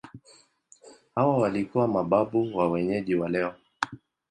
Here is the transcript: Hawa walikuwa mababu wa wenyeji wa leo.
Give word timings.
Hawa 1.15 1.37
walikuwa 1.37 1.87
mababu 1.87 2.57
wa 2.57 2.71
wenyeji 2.71 3.15
wa 3.15 3.29
leo. 3.29 3.53